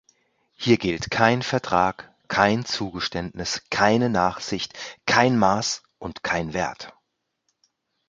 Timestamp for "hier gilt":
0.55-1.11